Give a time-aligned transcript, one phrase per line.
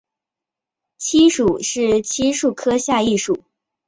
[0.97, 3.43] 漆属是漆树科下一属。